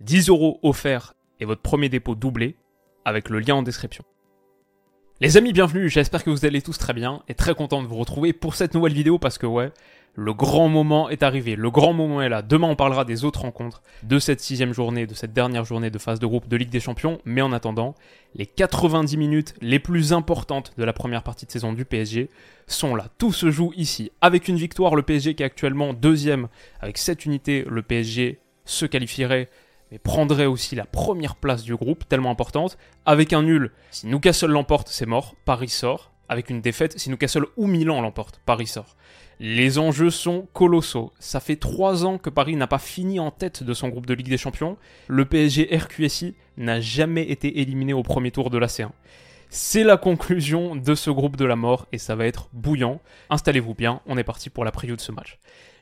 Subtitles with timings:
[0.00, 2.54] 10 euros offerts et votre premier dépôt doublé
[3.04, 4.04] avec le lien en description.
[5.20, 7.96] Les amis, bienvenue, j'espère que vous allez tous très bien et très content de vous
[7.96, 9.72] retrouver pour cette nouvelle vidéo parce que ouais,
[10.14, 12.42] le grand moment est arrivé, le grand moment est là.
[12.42, 15.98] Demain on parlera des autres rencontres de cette sixième journée, de cette dernière journée de
[15.98, 17.96] phase de groupe de Ligue des Champions, mais en attendant,
[18.36, 22.30] les 90 minutes les plus importantes de la première partie de saison du PSG
[22.68, 23.08] sont là.
[23.18, 24.12] Tout se joue ici.
[24.20, 26.46] Avec une victoire, le PSG qui est actuellement deuxième
[26.78, 29.48] avec 7 unités, le PSG se qualifierait
[29.90, 32.78] mais prendrait aussi la première place du groupe, tellement importante.
[33.06, 36.12] Avec un nul, si Newcastle l'emporte, c'est mort, Paris sort.
[36.28, 38.96] Avec une défaite, si Newcastle ou Milan l'emporte, Paris sort.
[39.40, 41.12] Les enjeux sont colossaux.
[41.20, 44.14] Ça fait trois ans que Paris n'a pas fini en tête de son groupe de
[44.14, 44.76] Ligue des Champions.
[45.06, 48.90] Le PSG RQSI n'a jamais été éliminé au premier tour de la C1.
[49.48, 53.00] C'est la conclusion de ce groupe de la mort et ça va être bouillant.
[53.30, 55.38] Installez-vous bien, on est parti pour la preview de ce match.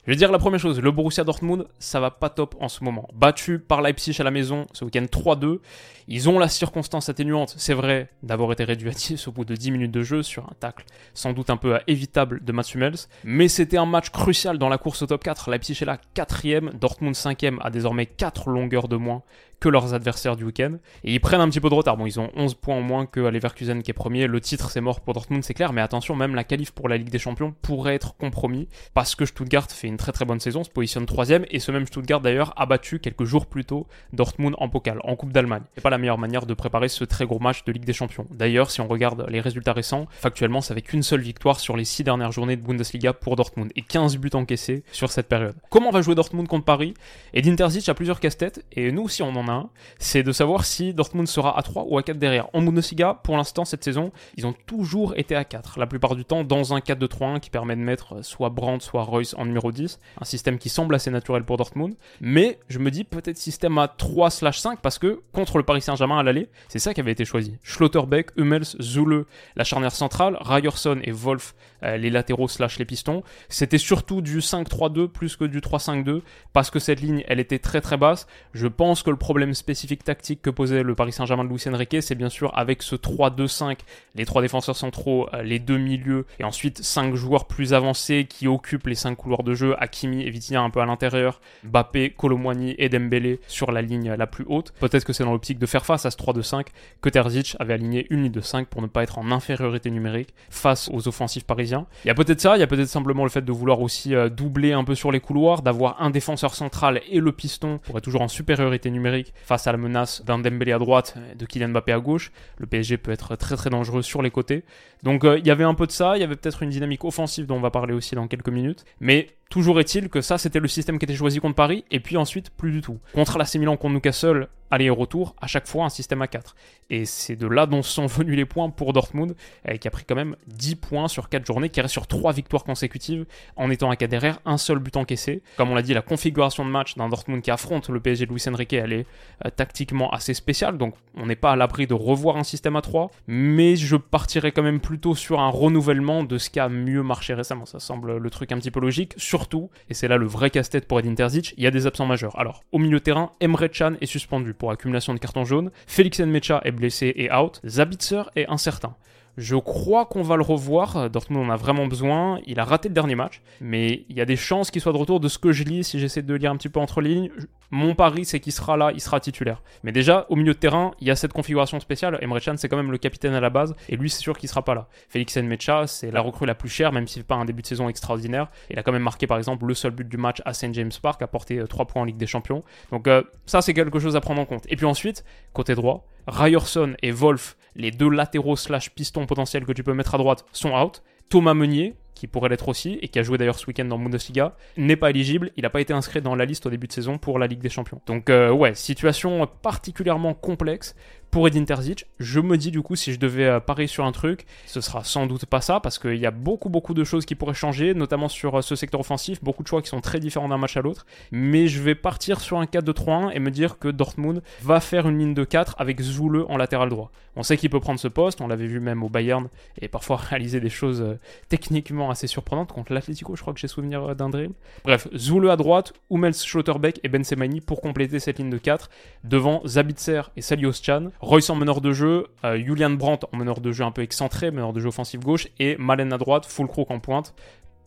[0.06, 2.84] Je vais dire la première chose, le Borussia Dortmund, ça va pas top en ce
[2.84, 3.09] moment.
[3.12, 5.59] Battu par Leipzig à la maison ce week-end 3-2.
[6.06, 9.57] Ils ont la circonstance atténuante, c'est vrai, d'avoir été réduit à 10 au bout de
[9.57, 13.09] 10 minutes de jeu sur un tacle sans doute un peu évitable de Mats Hummels.
[13.24, 15.51] Mais c'était un match crucial dans la course au top 4.
[15.51, 19.24] Leipzig est là 4ème, Dortmund 5ème, a désormais 4 longueurs de moins
[19.60, 20.76] que leurs adversaires du week-end.
[21.04, 21.96] Et ils prennent un petit peu de retard.
[21.96, 24.26] Bon, ils ont 11 points en moins que Leverkusen qui est premier.
[24.26, 25.73] Le titre, c'est mort pour Dortmund, c'est clair.
[25.73, 29.24] Mais attention, même la qualif pour la Ligue des Champions pourrait être compromis parce que
[29.24, 31.45] Stuttgart fait une très très bonne saison, se positionne troisième.
[31.51, 35.16] Et ce même Stuttgart d'ailleurs a battu quelques jours plus tôt Dortmund en pokal, en
[35.16, 35.63] Coupe d'Allemagne.
[35.74, 38.26] C'est pas la meilleure manière de préparer ce très gros match de Ligue des Champions.
[38.30, 41.85] D'ailleurs, si on regarde les résultats récents, factuellement, ça fait qu'une seule victoire sur les
[41.85, 45.54] 6 dernières journées de Bundesliga pour Dortmund et 15 buts encaissés sur cette période.
[45.70, 46.95] Comment va jouer Dortmund contre Paris?
[47.35, 49.70] Et d'Interzic a plusieurs casse-têtes et nous aussi on en a un.
[49.98, 52.48] C'est de savoir si Dortmund sera à 3 ou à 4 derrière.
[52.52, 55.78] En Bundesliga, pour l'instant, cette saison, ils ont toujours été à 4.
[55.78, 59.34] La plupart du temps, dans un 4-2-3-1 qui permet de mettre soit Brandt, soit Royce
[59.38, 59.98] en numéro 10.
[60.20, 61.94] Un système qui semble assez naturel pour Dortmund.
[62.20, 66.22] Mais je me dis peut-être système à 3/5 parce que contre le Paris Saint-Germain à
[66.22, 67.58] l'aller, c'est ça qui avait été choisi.
[67.62, 69.24] Schlotterbeck, Hummels, Zule,
[69.56, 73.22] la charnière centrale, Ryerson et Wolf, les latéraux slash les pistons.
[73.48, 76.22] C'était surtout du 5-3-2 plus que du 3-5-2
[76.53, 78.26] parce que cette ligne, elle était très très basse.
[78.54, 82.00] Je pense que le problème spécifique tactique que posait le Paris Saint-Germain de Lucien Riquet,
[82.00, 83.78] c'est bien sûr avec ce 3-2-5,
[84.15, 88.48] les trois défenseurs centraux, euh, les deux milieux, et ensuite cinq joueurs plus avancés qui
[88.48, 92.75] occupent les cinq couloirs de jeu, Hakimi et Vitinha un peu à l'intérieur, Bappé, Colomwani
[92.78, 94.72] et Dembélé sur la ligne la plus haute.
[94.81, 96.66] Peut-être que c'est dans l'optique de faire face à ce 3-2-5
[97.00, 100.34] que Terzic avait aligné une ligne de 5 pour ne pas être en infériorité numérique
[100.50, 101.66] face aux offensifs parisiens.
[102.04, 104.15] Il y a peut-être ça, il y a peut-être simplement le fait de vouloir aussi
[104.15, 107.99] euh, doubler un peu sur les couloirs, d'avoir un défenseur central et le piston pour
[107.99, 111.69] être toujours en supériorité numérique face à la menace d'un Dembélé à droite, de Kylian
[111.69, 112.31] Mbappé à gauche.
[112.59, 114.65] Le PSG peut être très très dangereux sur les côtés.
[115.03, 117.04] Donc euh, il y avait un peu de ça, il y avait peut-être une dynamique
[117.04, 118.84] offensive dont on va parler aussi dans quelques minutes.
[119.00, 122.16] Mais toujours est-il que ça c'était le système qui était choisi contre Paris et puis
[122.16, 122.98] ensuite plus du tout.
[123.14, 126.54] Contre l'AC Milan contre Newcastle, aller et retour, à chaque fois un système à 4.
[126.90, 129.34] Et c'est de là dont sont venus les points pour Dortmund,
[129.68, 132.32] euh, qui a pris quand même 10 points sur 4 journées, qui reste sur 3
[132.32, 135.42] victoires consécutives, en étant à 4 derrière, un seul but encaissé.
[135.56, 138.32] Comme on l'a dit, la configuration de match d'un Dortmund qui affronte le PSG de
[138.32, 139.06] Luis Enrique, elle est
[139.44, 142.82] euh, tactiquement assez spéciale, donc on n'est pas à l'abri de revoir un système à
[142.82, 147.02] 3, mais je partirais quand même plutôt sur un renouvellement de ce qui a mieux
[147.02, 147.66] marché récemment.
[147.66, 150.88] Ça semble le truc un petit peu logique, surtout, et c'est là le vrai casse-tête
[150.88, 152.38] pour Edin Terzic, il y a des absents majeurs.
[152.38, 155.70] Alors, au milieu de terrain, Emre Can est suspendu pour accumulation de cartons jaunes.
[155.86, 157.60] Félix Nmecha est blessé et out.
[157.66, 158.97] Zabitzer est incertain.
[159.36, 161.10] Je crois qu'on va le revoir.
[161.10, 162.41] Dortmund en a vraiment besoin.
[162.47, 164.98] Il a raté le dernier match, mais il y a des chances qu'il soit de
[164.98, 165.84] retour de ce que je lis.
[165.84, 167.30] Si j'essaie de lire un petit peu entre lignes,
[167.70, 169.62] mon pari c'est qu'il sera là, il sera titulaire.
[169.82, 172.19] Mais déjà, au milieu de terrain, il y a cette configuration spéciale.
[172.22, 174.48] Emre Can, c'est quand même le capitaine à la base, et lui, c'est sûr qu'il
[174.48, 174.88] sera pas là.
[175.08, 177.66] Félix Nmecha, c'est la recrue la plus chère, même s'il fait pas un début de
[177.66, 178.48] saison extraordinaire.
[178.70, 180.92] Il a quand même marqué par exemple le seul but du match à St James
[181.03, 182.62] Park, a porté 3 points en Ligue des Champions.
[182.91, 184.64] Donc euh, ça, c'est quelque chose à prendre en compte.
[184.68, 189.72] Et puis ensuite, côté droit, Ryerson et Wolf, les deux latéraux slash pistons potentiels que
[189.72, 191.03] tu peux mettre à droite, sont out.
[191.28, 194.56] Thomas Meunier, qui pourrait l'être aussi, et qui a joué d'ailleurs ce week-end dans Bundesliga,
[194.76, 195.50] n'est pas éligible.
[195.56, 197.60] Il n'a pas été inscrit dans la liste au début de saison pour la Ligue
[197.60, 198.00] des Champions.
[198.06, 200.97] Donc euh, ouais, situation particulièrement complexe
[201.30, 202.06] pour Edin Terzic.
[202.18, 205.04] Je me dis du coup, si je devais euh, parier sur un truc, ce sera
[205.04, 207.94] sans doute pas ça, parce qu'il y a beaucoup beaucoup de choses qui pourraient changer,
[207.94, 210.76] notamment sur euh, ce secteur offensif, beaucoup de choix qui sont très différents d'un match
[210.76, 211.06] à l'autre.
[211.32, 215.18] Mais je vais partir sur un 4-2-3-1 et me dire que Dortmund va faire une
[215.18, 217.10] ligne de 4 avec Zoule en latéral droit.
[217.36, 219.48] On sait qu'il peut prendre ce poste, on l'avait vu même au Bayern,
[219.80, 221.18] et parfois réaliser des choses euh,
[221.48, 224.52] techniquement assez surprenantes contre l'Atlético, je crois que j'ai souvenir d'un dream.
[224.84, 228.88] Bref, Zoule à droite, Hummels, Schlotterbeck et Ben Semani pour compléter cette ligne de 4,
[229.24, 231.08] devant Zabitzer et Salios Chan.
[231.21, 234.51] Royce en meneur de jeu, euh, Julian Brandt en meneur de jeu un peu excentré,
[234.51, 237.34] meneur de jeu offensif gauche, et Malen à droite, full crook en pointe.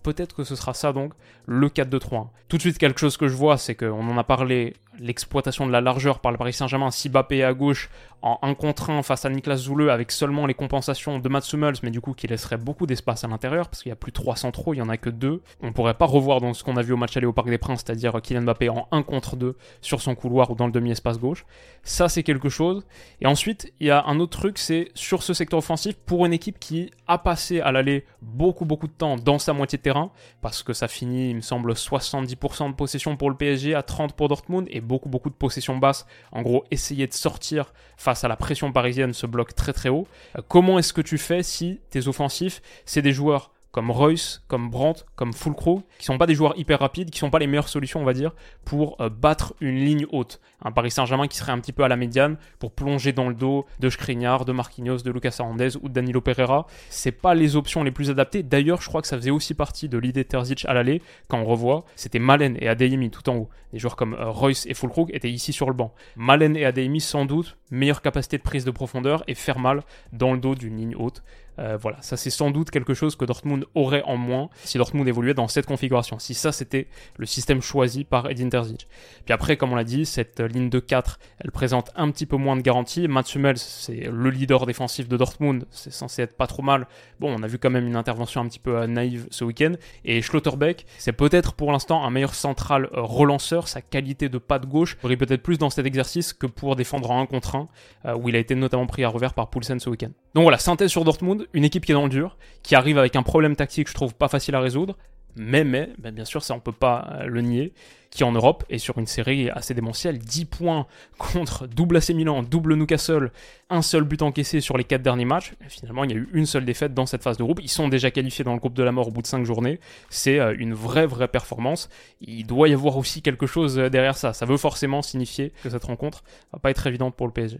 [0.01, 1.13] peut-être que ce sera ça donc,
[1.45, 2.27] le 4-2-3-1.
[2.47, 5.71] Tout de suite, quelque chose que je vois, c'est qu'on en a parlé, l'exploitation de
[5.71, 7.89] la largeur par le Paris Saint-Germain, si Bappé à gauche,
[8.21, 11.75] en 1 contre 1 face à Niklas Zouleux, avec seulement les compensations de Mats Hummels,
[11.83, 14.15] mais du coup qui laisserait beaucoup d'espace à l'intérieur, parce qu'il y a plus de
[14.15, 15.41] 3 centraux, il y en a que 2.
[15.61, 17.57] On pourrait pas revoir dans ce qu'on a vu au match aller au Parc des
[17.57, 21.19] Princes, c'est-à-dire Kylian Mbappé en 1 contre 2 sur son couloir ou dans le demi-espace
[21.19, 21.45] gauche.
[21.83, 22.85] Ça, c'est quelque chose.
[23.21, 26.33] Et ensuite, il y a un autre truc, c'est sur ce secteur offensif, pour une
[26.33, 30.11] équipe qui a passé à l'aller beaucoup, beaucoup de temps dans sa moitié de terrain,
[30.41, 34.13] parce que ça finit, il me semble, 70% de possession pour le PSG à 30
[34.13, 36.05] pour Dortmund, et beaucoup, beaucoup de possession basse.
[36.31, 40.07] En gros, essayer de sortir face à la pression parisienne se bloque très, très haut.
[40.37, 44.69] Euh, comment est-ce que tu fais si tes offensifs, c'est des joueurs comme Royce, comme
[44.69, 47.69] Brandt, comme Fulcro, qui sont pas des joueurs hyper rapides, qui sont pas les meilleures
[47.69, 48.33] solutions, on va dire,
[48.65, 50.39] pour euh, battre une ligne haute.
[50.63, 53.35] Un Paris Saint-Germain qui serait un petit peu à la médiane pour plonger dans le
[53.35, 56.65] dos de Skriniar, de Marquinhos, de Lucas Hernandez ou de Danilo Pereira.
[56.89, 58.43] C'est pas les options les plus adaptées.
[58.43, 61.01] D'ailleurs, je crois que ça faisait aussi partie de l'idée Terzic à l'aller.
[61.27, 63.49] Quand on revoit, c'était Malen et Adeyemi tout en haut.
[63.71, 65.93] Des joueurs comme euh, Royce et Fulkrug étaient ici sur le banc.
[66.15, 70.33] Malen et Adeyemi, sans doute, meilleure capacité de prise de profondeur et faire mal dans
[70.33, 71.23] le dos d'une ligne haute.
[71.59, 75.07] Euh, voilà, ça c'est sans doute quelque chose que Dortmund aurait en moins si Dortmund
[75.07, 78.87] évoluait dans cette configuration, si ça c'était le système choisi par Edin Terzic.
[79.25, 82.37] Puis après, comme on l'a dit, cette ligne de 4, elle présente un petit peu
[82.37, 83.07] moins de garantie.
[83.07, 83.23] Mats
[83.55, 86.87] c'est le leader défensif de Dortmund, c'est censé être pas trop mal.
[87.19, 89.73] Bon, on a vu quand même une intervention un petit peu euh, naïve ce week-end.
[90.05, 94.59] Et Schlotterbeck, c'est peut-être pour l'instant un meilleur central euh, relanceur, sa qualité de pas
[94.59, 98.15] de gauche brille peut-être plus dans cet exercice que pour défendre en 1 contre 1,
[98.15, 100.09] où il a été notamment pris à revers par Poulsen ce week-end.
[100.33, 103.15] Donc voilà, synthèse sur Dortmund, une équipe qui est dans le dur, qui arrive avec
[103.15, 104.95] un problème tactique, je trouve pas facile à résoudre,
[105.35, 107.73] mais, mais, bien sûr, ça on peut pas euh, le nier,
[108.09, 110.87] qui en Europe est sur une série assez démentielle, 10 points
[111.17, 113.31] contre double AC Milan, double Newcastle,
[113.69, 115.53] un seul but encaissé sur les 4 derniers matchs.
[115.67, 117.59] finalement, il y a eu une seule défaite dans cette phase de groupe.
[117.61, 119.79] Ils sont déjà qualifiés dans le groupe de la mort au bout de 5 journées.
[120.09, 121.89] C'est euh, une vraie, vraie performance.
[122.21, 124.33] Il doit y avoir aussi quelque chose euh, derrière ça.
[124.33, 127.59] Ça veut forcément signifier que cette rencontre va pas être évidente pour le PSG.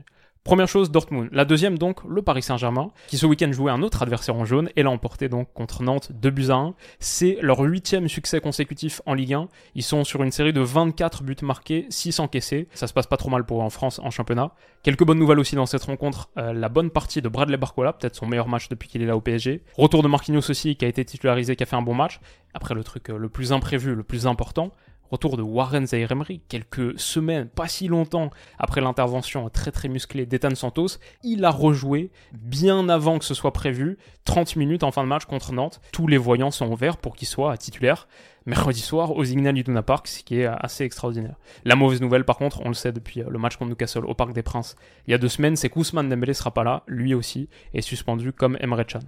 [0.50, 1.30] Première chose, Dortmund.
[1.32, 4.72] La deuxième, donc, le Paris Saint-Germain, qui ce week-end jouait un autre adversaire en jaune
[4.76, 6.74] et l'a emporté donc contre Nantes 2 buts à 1.
[6.98, 9.48] C'est leur huitième succès consécutif en Ligue 1.
[9.76, 12.68] Ils sont sur une série de 24 buts marqués, 6 encaissés.
[12.74, 14.50] Ça se passe pas trop mal pour eux en France en championnat.
[14.82, 16.32] Quelques bonnes nouvelles aussi dans cette rencontre.
[16.40, 19.16] Euh, la bonne partie de Bradley Barcola, peut-être son meilleur match depuis qu'il est là
[19.16, 19.62] au PSG.
[19.78, 22.22] Retour de Marquinhos aussi, qui a été titularisé, qui a fait un bon match.
[22.56, 24.72] Après, le truc euh, le plus imprévu, le plus important,
[25.12, 26.14] Retour de Warren zaire
[26.48, 32.12] quelques semaines, pas si longtemps après l'intervention très très musclée d'Ethan Santos, il a rejoué
[32.34, 35.82] bien avant que ce soit prévu, 30 minutes en fin de match contre Nantes.
[35.92, 38.08] Tous les voyants sont ouverts pour qu'il soit titulaire
[38.50, 41.36] mercredi soir au Signal Iduna Park, ce qui est assez extraordinaire.
[41.64, 44.14] La mauvaise nouvelle, par contre, on le sait depuis euh, le match contre Newcastle au
[44.14, 44.76] Parc des Princes
[45.08, 48.34] il y a deux semaines, c'est qu'Ousmane Dembélé sera pas là, lui aussi est suspendu
[48.34, 49.00] comme Emre Can.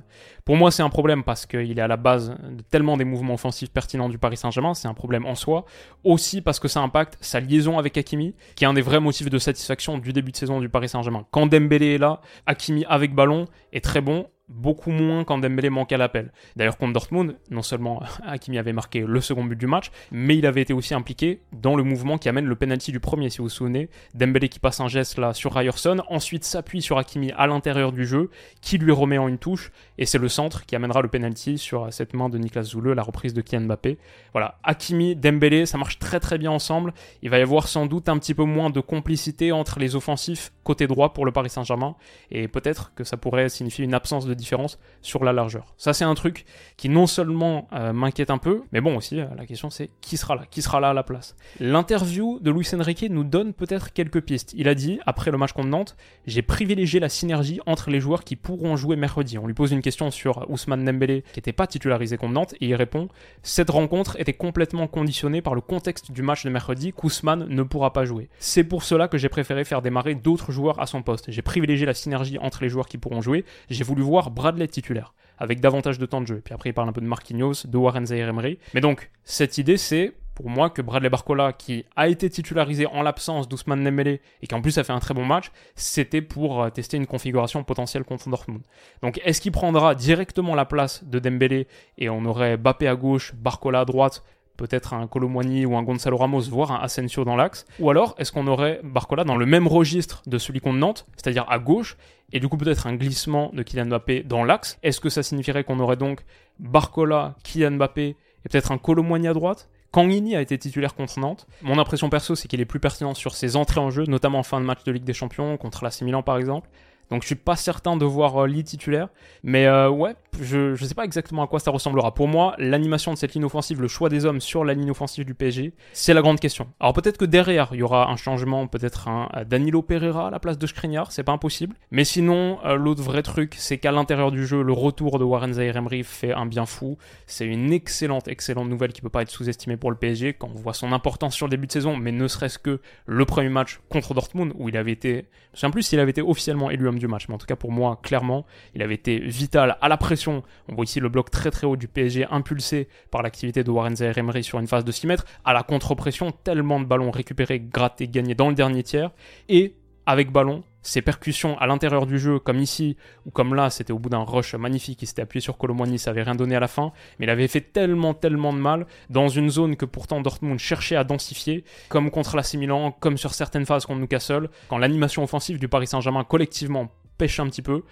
[0.45, 3.35] Pour moi, c'est un problème parce qu'il est à la base de tellement des mouvements
[3.35, 5.65] offensifs pertinents du Paris Saint-Germain, c'est un problème en soi.
[6.03, 9.29] Aussi parce que ça impacte sa liaison avec Hakimi, qui est un des vrais motifs
[9.29, 11.25] de satisfaction du début de saison du Paris Saint-Germain.
[11.31, 15.95] Quand Dembélé est là, Hakimi avec ballon est très bon beaucoup moins quand Dembélé manquait
[15.95, 16.31] à l'appel.
[16.55, 20.45] D'ailleurs contre Dortmund, non seulement Hakimi avait marqué le second but du match, mais il
[20.45, 23.45] avait été aussi impliqué dans le mouvement qui amène le penalty du premier si vous
[23.45, 23.89] vous souvenez.
[24.13, 28.05] Dembélé qui passe un geste là sur Ryerson, ensuite s'appuie sur Hakimi à l'intérieur du
[28.05, 28.29] jeu,
[28.61, 31.91] qui lui remet en une touche, et c'est le centre qui amènera le penalty sur
[31.91, 33.97] cette main de Niklas Zouleux, la reprise de Kylian Mbappé.
[34.33, 36.93] Voilà, Hakimi, Dembélé, ça marche très très bien ensemble.
[37.21, 40.51] Il va y avoir sans doute un petit peu moins de complicité entre les offensifs
[40.63, 41.95] côté droit pour le Paris Saint-Germain,
[42.29, 45.73] et peut-être que ça pourrait signifier une absence de différence sur la largeur.
[45.77, 46.45] Ça, c'est un truc
[46.77, 50.17] qui non seulement euh, m'inquiète un peu, mais bon aussi, euh, la question c'est qui
[50.17, 53.93] sera là Qui sera là à la place L'interview de Luis Enrique nous donne peut-être
[53.93, 54.53] quelques pistes.
[54.55, 55.95] Il a dit, après le match contre Nantes,
[56.25, 59.37] j'ai privilégié la synergie entre les joueurs qui pourront jouer mercredi.
[59.37, 62.67] On lui pose une question sur Ousmane Dembélé, qui n'était pas titularisé contre Nantes, et
[62.67, 63.07] il répond,
[63.43, 67.93] cette rencontre était complètement conditionnée par le contexte du match de mercredi qu'Ousmane ne pourra
[67.93, 68.29] pas jouer.
[68.39, 71.25] C'est pour cela que j'ai préféré faire démarrer d'autres joueurs à son poste.
[71.29, 73.45] J'ai privilégié la synergie entre les joueurs qui pourront jouer.
[73.69, 76.41] J'ai voulu voir Bradley titulaire, avec davantage de temps de jeu.
[76.43, 78.59] Puis après, il parle un peu de Marquinhos, de Warren Zaire-Emery.
[78.73, 83.01] Mais donc, cette idée, c'est pour moi que Bradley Barcola, qui a été titularisé en
[83.01, 86.63] l'absence d'Ousmane Dembélé et qui en plus a fait un très bon match, c'était pour
[86.63, 88.61] euh, tester une configuration potentielle contre Dortmund.
[89.01, 93.33] Donc est-ce qu'il prendra directement la place de Dembélé et on aurait Bappé à gauche,
[93.35, 94.23] Barcola à droite,
[94.57, 98.31] peut-être un Colomwani ou un Gonzalo Ramos, voire un Asensio dans l'axe Ou alors, est-ce
[98.31, 101.97] qu'on aurait Barcola dans le même registre de celui contre Nantes, c'est-à-dire à gauche,
[102.33, 104.77] et du coup peut-être un glissement de Kylian Mbappé dans l'axe?
[104.83, 106.21] Est-ce que ça signifierait qu'on aurait donc
[106.59, 109.69] Barcola, Kylian Mbappé et peut-être un Colomwani à droite?
[109.91, 111.47] Kangini a été titulaire contre Nantes.
[111.61, 114.43] Mon impression perso, c'est qu'il est plus pertinent sur ses entrées en jeu, notamment en
[114.43, 116.69] fin de match de Ligue des Champions, contre l'AC Milan par exemple.
[117.11, 119.09] Donc je suis pas certain de voir euh, Lee titulaire.
[119.43, 122.13] Mais euh, ouais, je, je sais pas exactement à quoi ça ressemblera.
[122.13, 125.25] Pour moi, l'animation de cette ligne offensive, le choix des hommes sur la ligne offensive
[125.25, 126.67] du PSG, c'est la grande question.
[126.79, 130.39] Alors peut-être que derrière, il y aura un changement, peut-être un Danilo Pereira à la
[130.39, 131.75] place de Skriniar, c'est pas impossible.
[131.91, 135.75] Mais sinon, l'autre vrai truc, c'est qu'à l'intérieur du jeu, le retour de Warren Zaire
[135.75, 136.97] Emery fait un bien fou.
[137.27, 140.59] C'est une excellente, excellente nouvelle qui peut pas être sous-estimée pour le PSG quand on
[140.59, 143.81] voit son importance sur le début de saison, mais ne serait-ce que le premier match
[143.89, 147.00] contre Dortmund où il avait été, je sais plus s'il avait été officiellement élu homme
[147.01, 149.97] du match, mais en tout cas pour moi, clairement, il avait été vital à la
[149.97, 150.43] pression.
[150.69, 153.95] On voit ici le bloc très très haut du PSG impulsé par l'activité de Warren
[153.95, 157.59] Zaire Emery sur une phase de 6 mètres, à la contre-pression, tellement de ballons récupérés,
[157.59, 159.11] grattés, gagnés dans le dernier tiers,
[159.49, 163.93] et avec ballon, ses percussions à l'intérieur du jeu, comme ici, ou comme là, c'était
[163.93, 166.59] au bout d'un rush magnifique, il s'était appuyé sur Colomboigny, ça avait rien donné à
[166.59, 170.21] la fin, mais il avait fait tellement, tellement de mal, dans une zone que pourtant
[170.21, 174.77] Dortmund cherchait à densifier, comme contre la Milan, comme sur certaines phases contre Newcastle, quand
[174.77, 177.83] l'animation offensive du Paris Saint-Germain collectivement pêche un petit peu,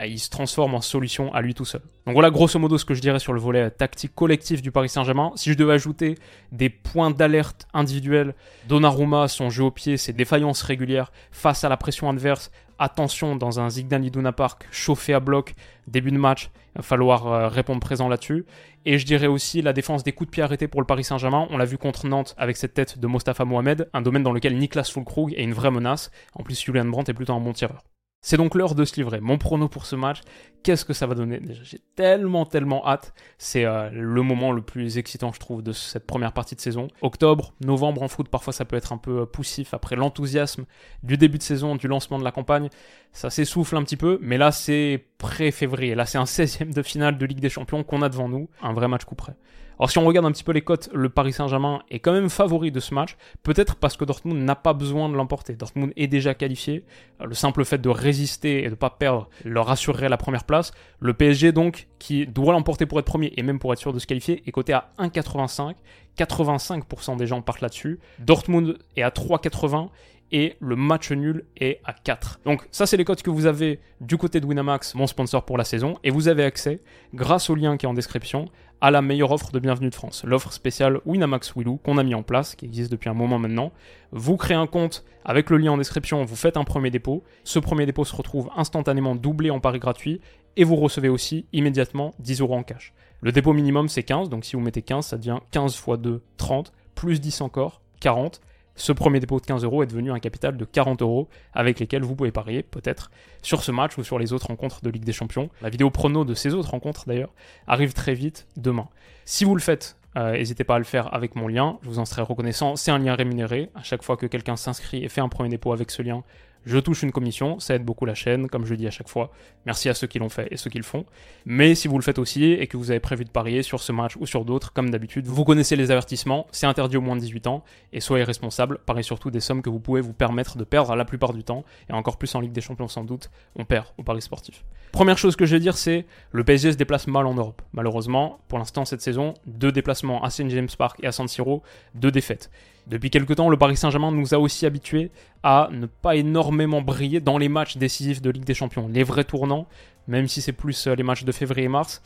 [0.00, 1.82] euh, il se transforme en solution à lui tout seul.
[2.06, 4.88] Donc voilà grosso modo ce que je dirais sur le volet tactique collectif du Paris
[4.88, 5.32] Saint-Germain.
[5.36, 6.16] Si je devais ajouter
[6.52, 8.34] des points d'alerte individuels,
[8.68, 13.60] Donnarumma, son jeu au pied, ses défaillances régulières face à la pression adverse, attention dans
[13.60, 15.54] un Zidane Iduna Park chauffé à bloc,
[15.86, 18.46] début de match, il va falloir euh, répondre présent là-dessus.
[18.86, 21.46] Et je dirais aussi la défense des coups de pied arrêtés pour le Paris Saint-Germain.
[21.50, 24.56] On l'a vu contre Nantes avec cette tête de Mostafa Mohamed, un domaine dans lequel
[24.56, 26.10] Niklas Fulkrug est une vraie menace.
[26.34, 27.82] En plus, Julian Brandt est plutôt un bon tireur.
[28.22, 29.20] C'est donc l'heure de se livrer.
[29.20, 30.20] Mon prono pour ce match,
[30.62, 33.14] qu'est-ce que ça va donner j'ai tellement, tellement hâte.
[33.38, 36.88] C'est euh, le moment le plus excitant, je trouve, de cette première partie de saison.
[37.00, 40.66] Octobre, novembre en foot, parfois ça peut être un peu euh, poussif après l'enthousiasme
[41.02, 42.68] du début de saison, du lancement de la campagne.
[43.12, 45.94] Ça s'essouffle un petit peu, mais là c'est pré-février.
[45.94, 48.50] Là c'est un 16e de finale de Ligue des Champions qu'on a devant nous.
[48.62, 49.34] Un vrai match coup près.
[49.80, 52.28] Alors si on regarde un petit peu les cotes, le Paris Saint-Germain est quand même
[52.28, 55.54] favori de ce match, peut-être parce que Dortmund n'a pas besoin de l'emporter.
[55.54, 56.84] Dortmund est déjà qualifié,
[57.18, 60.72] le simple fait de résister et de ne pas perdre leur assurerait la première place.
[60.98, 63.98] Le PSG donc, qui doit l'emporter pour être premier et même pour être sûr de
[63.98, 65.76] se qualifier, est coté à 1,85.
[66.18, 68.00] 85% des gens partent là-dessus.
[68.18, 69.88] Dortmund est à 3,80
[70.32, 72.40] et le match nul est à 4.
[72.44, 75.58] Donc ça c'est les codes que vous avez du côté de Winamax, mon sponsor pour
[75.58, 76.80] la saison, et vous avez accès,
[77.14, 78.46] grâce au lien qui est en description,
[78.80, 82.14] à la meilleure offre de bienvenue de France, l'offre spéciale Winamax Willou qu'on a mis
[82.14, 83.72] en place, qui existe depuis un moment maintenant.
[84.12, 87.58] Vous créez un compte avec le lien en description, vous faites un premier dépôt, ce
[87.58, 90.20] premier dépôt se retrouve instantanément doublé en pari gratuit,
[90.56, 92.94] et vous recevez aussi immédiatement 10 euros en cash.
[93.20, 96.22] Le dépôt minimum c'est 15, donc si vous mettez 15, ça devient 15 x 2,
[96.38, 98.40] 30, plus 10 encore, 40
[98.76, 102.02] ce premier dépôt de 15 euros est devenu un capital de 40 euros avec lesquels
[102.02, 103.10] vous pouvez parier peut-être
[103.42, 105.50] sur ce match ou sur les autres rencontres de Ligue des Champions.
[105.62, 107.32] La vidéo prono de ces autres rencontres d'ailleurs
[107.66, 108.88] arrive très vite demain.
[109.24, 111.98] Si vous le faites, euh, n'hésitez pas à le faire avec mon lien, je vous
[111.98, 112.76] en serai reconnaissant.
[112.76, 113.70] C'est un lien rémunéré.
[113.74, 116.24] À chaque fois que quelqu'un s'inscrit et fait un premier dépôt avec ce lien,
[116.64, 119.08] je touche une commission, ça aide beaucoup la chaîne, comme je le dis à chaque
[119.08, 119.30] fois.
[119.66, 121.06] Merci à ceux qui l'ont fait et ceux qui le font.
[121.46, 123.92] Mais si vous le faites aussi et que vous avez prévu de parier sur ce
[123.92, 127.20] match ou sur d'autres, comme d'habitude, vous connaissez les avertissements, c'est interdit au moins de
[127.20, 130.64] 18 ans, et soyez responsable, pariez surtout des sommes que vous pouvez vous permettre de
[130.64, 133.64] perdre la plupart du temps, et encore plus en Ligue des Champions sans doute, on
[133.64, 134.64] perd au paris sportif.
[134.92, 137.62] Première chose que je vais dire, c'est le PSG se déplace mal en Europe.
[137.72, 141.62] Malheureusement, pour l'instant cette saison, deux déplacements à St James Park et à San Siro,
[141.94, 142.50] deux défaites.
[142.86, 145.10] Depuis quelque temps, le Paris Saint-Germain nous a aussi habitués
[145.42, 148.88] à ne pas énormément briller dans les matchs décisifs de Ligue des Champions.
[148.88, 149.66] Les vrais tournants,
[150.08, 152.02] même si c'est plus euh, les matchs de février et mars,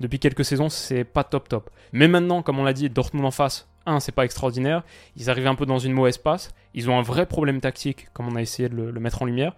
[0.00, 1.70] depuis quelques saisons, c'est pas top top.
[1.92, 4.82] Mais maintenant, comme on l'a dit, Dortmund en face, un, c'est pas extraordinaire.
[5.16, 6.50] Ils arrivent un peu dans une mauvaise passe.
[6.74, 9.54] Ils ont un vrai problème tactique, comme on a essayé de le mettre en lumière.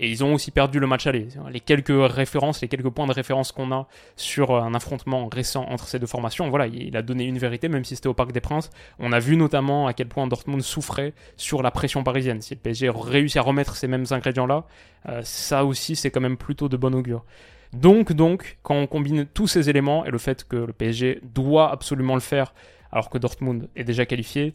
[0.00, 1.28] Et ils ont aussi perdu le match aller.
[1.50, 5.64] Les quelques références, les quelques points de référence qu'on a sur euh, un affrontement récent
[5.68, 8.32] entre ces deux formations, voilà, il a donné une vérité, même si c'était au Parc
[8.32, 8.70] des Princes.
[8.98, 12.42] On a vu notamment à quel point Dortmund souffrait sur la pression parisienne.
[12.42, 14.64] Si le PSG réussit à remettre ces mêmes ingrédients-là,
[15.08, 17.24] euh, ça aussi, c'est quand même plutôt de bon augure.
[17.72, 21.70] Donc, donc, quand on combine tous ces éléments et le fait que le PSG doit
[21.70, 22.54] absolument le faire
[22.92, 24.54] alors que Dortmund est déjà qualifié,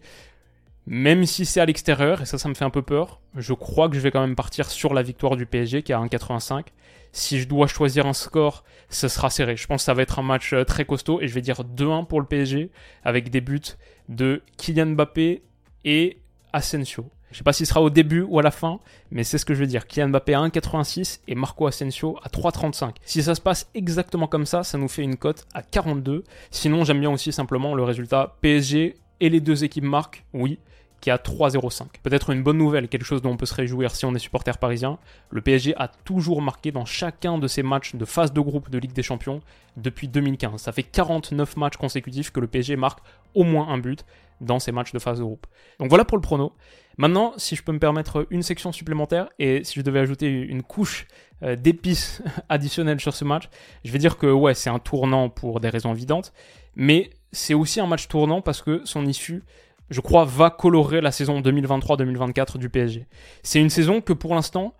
[0.89, 3.89] même si c'est à l'extérieur, et ça, ça me fait un peu peur, je crois
[3.89, 6.67] que je vais quand même partir sur la victoire du PSG qui a 1,85.
[7.12, 9.58] Si je dois choisir un score, ce sera serré.
[9.58, 11.63] Je pense que ça va être un match euh, très costaud et je vais dire
[11.63, 12.72] 2-1 pour le PSG
[13.03, 13.60] avec des buts
[14.08, 15.44] de Kylian Mbappé
[15.84, 16.22] et
[16.53, 17.10] Asensio.
[17.32, 18.79] Je sais pas s'il sera au début ou à la fin,
[19.12, 19.88] mais c'est ce que je veux dire.
[19.88, 22.91] Kylian Mbappé à 1,86 et Marco Asensio à 3,35.
[23.03, 26.24] Si ça se passe exactement comme ça, ça nous fait une cote à 42.
[26.50, 30.60] Sinon, j'aime bien aussi simplement le résultat PSG et les deux équipes marquent, oui
[31.01, 31.85] qui a 3-0-5.
[32.03, 34.57] Peut-être une bonne nouvelle, quelque chose dont on peut se réjouir si on est supporter
[34.57, 34.97] parisien.
[35.29, 38.77] Le PSG a toujours marqué dans chacun de ses matchs de phase de groupe de
[38.77, 39.41] Ligue des Champions
[39.75, 40.59] depuis 2015.
[40.61, 42.99] Ça fait 49 matchs consécutifs que le PSG marque
[43.35, 44.05] au moins un but.
[44.39, 45.47] dans ces matchs de phase de groupe.
[45.79, 46.53] Donc voilà pour le prono.
[46.97, 50.61] Maintenant, si je peux me permettre une section supplémentaire et si je devais ajouter une
[50.61, 51.07] couche
[51.41, 53.49] euh, d'épices additionnelles sur ce match,
[53.83, 56.33] je vais dire que ouais, c'est un tournant pour des raisons évidentes,
[56.75, 59.43] mais c'est aussi un match tournant parce que son issue
[59.89, 63.08] je crois, va colorer la saison 2023-2024 du PSG.
[63.44, 64.74] C'est une saison que pour l'instant,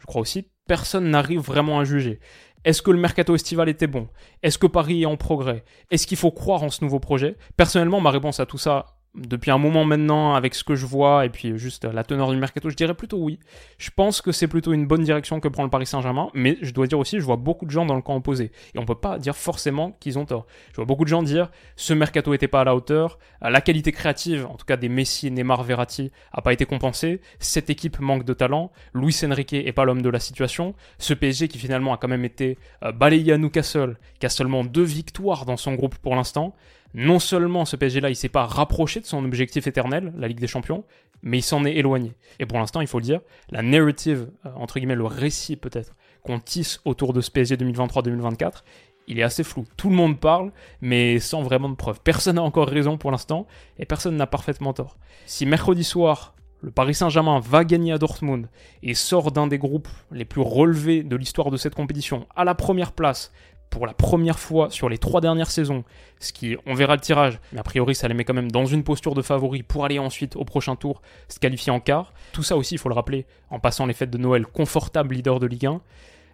[0.00, 2.20] je crois aussi, personne n'arrive vraiment à juger.
[2.64, 4.08] Est-ce que le mercato estival était bon?
[4.42, 5.64] Est-ce que Paris est en progrès?
[5.90, 7.36] Est-ce qu'il faut croire en ce nouveau projet?
[7.56, 11.24] Personnellement, ma réponse à tout ça, depuis un moment maintenant, avec ce que je vois,
[11.24, 13.38] et puis juste la teneur du mercato, je dirais plutôt oui.
[13.78, 16.72] Je pense que c'est plutôt une bonne direction que prend le Paris Saint-Germain, mais je
[16.72, 18.52] dois dire aussi, je vois beaucoup de gens dans le camp opposé.
[18.74, 20.46] Et on peut pas dire forcément qu'ils ont tort.
[20.70, 23.92] Je vois beaucoup de gens dire, ce mercato était pas à la hauteur, la qualité
[23.92, 28.24] créative, en tout cas des Messi, Neymar, Verratti, a pas été compensée, cette équipe manque
[28.24, 31.96] de talent, Luis Enrique est pas l'homme de la situation, ce PSG qui finalement a
[31.96, 35.96] quand même été euh, balayé à Newcastle, qui a seulement deux victoires dans son groupe
[35.96, 36.54] pour l'instant,
[36.96, 40.46] non seulement ce PSG-là, il s'est pas rapproché de son objectif éternel, la Ligue des
[40.46, 40.82] Champions,
[41.22, 42.14] mais il s'en est éloigné.
[42.40, 45.94] Et pour l'instant, il faut le dire, la narrative, euh, entre guillemets, le récit peut-être,
[46.22, 48.64] qu'on tisse autour de ce PSG 2023-2024,
[49.08, 49.66] il est assez flou.
[49.76, 52.00] Tout le monde parle, mais sans vraiment de preuves.
[52.02, 53.46] Personne n'a encore raison pour l'instant,
[53.78, 54.96] et personne n'a parfaitement tort.
[55.26, 58.48] Si mercredi soir, le Paris Saint-Germain va gagner à Dortmund
[58.82, 62.54] et sort d'un des groupes les plus relevés de l'histoire de cette compétition à la
[62.54, 63.32] première place,
[63.70, 65.84] pour la première fois sur les trois dernières saisons,
[66.18, 68.66] ce qui, on verra le tirage, mais a priori ça les met quand même dans
[68.66, 72.12] une posture de favori pour aller ensuite au prochain tour se qualifier en quart.
[72.32, 75.40] Tout ça aussi, il faut le rappeler, en passant les fêtes de Noël confortable leader
[75.40, 75.80] de Ligue 1.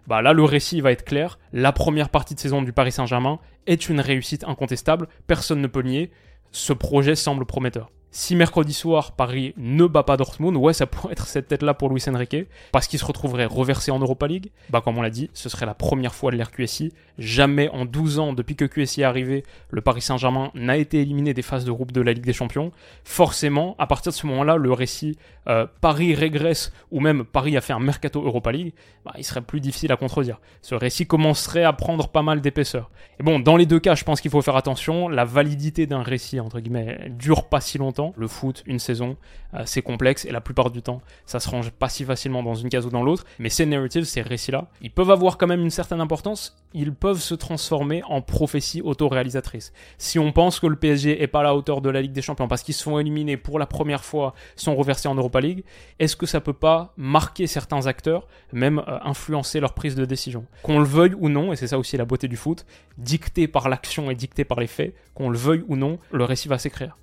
[0.07, 1.39] Bah là, le récit va être clair.
[1.53, 5.07] La première partie de saison du Paris Saint-Germain est une réussite incontestable.
[5.27, 6.11] Personne ne peut nier.
[6.51, 7.89] Ce projet semble prometteur.
[8.15, 11.89] Si mercredi soir, Paris ne bat pas Dortmund, ouais, ça pourrait être cette tête-là pour
[11.89, 14.51] Luis Enrique, parce qu'il se retrouverait reversé en Europa League.
[14.69, 16.93] Bah, comme on l'a dit, ce serait la première fois de l'ère QSI.
[17.17, 21.33] Jamais en 12 ans, depuis que QSI est arrivé, le Paris Saint-Germain n'a été éliminé
[21.33, 22.71] des phases de groupe de la Ligue des Champions.
[23.03, 25.17] Forcément, à partir de ce moment-là, le récit
[25.47, 28.73] euh, Paris régresse, ou même Paris a fait un mercato Europa League,
[29.05, 30.39] bah, il serait plus difficile à contredire.
[30.61, 32.91] Ce récit commencerait à prendre pas mal d'épaisseur.
[33.19, 35.09] Et bon, dans les deux cas, je pense qu'il faut faire attention.
[35.09, 39.15] La validité d'un récit, entre guillemets, dure pas si longtemps le foot, une saison,
[39.53, 42.55] euh, c'est complexe et la plupart du temps, ça se range pas si facilement dans
[42.55, 43.23] une case ou dans l'autre.
[43.39, 46.57] Mais ces narratives, ces récits-là, ils peuvent avoir quand même une certaine importance.
[46.73, 49.71] Ils peuvent se transformer en prophéties autoréalisatrices.
[49.97, 52.21] Si on pense que le PSG est pas à la hauteur de la Ligue des
[52.21, 55.63] Champions parce qu'ils se font éliminer pour la première fois, sont reversés en Europa League,
[55.99, 60.45] est-ce que ça peut pas marquer certains acteurs, même euh, influencer leur prise de décision?
[60.63, 62.65] Qu'on le veuille ou non, et c'est ça aussi la beauté du foot,
[62.97, 66.47] dicté par l'action et dicté par les faits, qu'on le veuille ou non, le récit
[66.47, 66.97] va s'écrire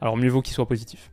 [0.00, 1.10] alors mieux vaut qu'il soit positif.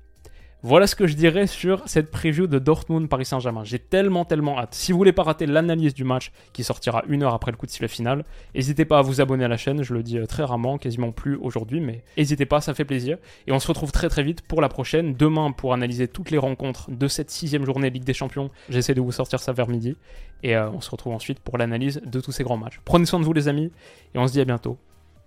[0.65, 3.65] Voilà ce que je dirais sur cette preview de Dortmund Paris Saint-Germain.
[3.65, 4.74] J'ai tellement tellement hâte.
[4.74, 7.65] Si vous voulez pas rater l'analyse du match qui sortira une heure après le coup
[7.65, 8.24] de sifflet final,
[8.56, 9.84] n'hésitez pas à vous abonner à la chaîne.
[9.84, 13.17] Je le dis euh, très rarement, quasiment plus aujourd'hui, mais n'hésitez pas, ça fait plaisir.
[13.46, 15.15] Et on se retrouve très très vite pour la prochaine.
[15.15, 18.50] Demain pour analyser toutes les rencontres de cette sixième journée Ligue des Champions.
[18.69, 19.98] J'essaie de vous sortir ça vers midi.
[20.43, 22.80] Et euh, on se retrouve ensuite pour l'analyse de tous ces grands matchs.
[22.86, 23.69] Prenez soin de vous les amis
[24.15, 24.78] et on se dit à bientôt.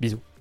[0.01, 0.36] Bisous.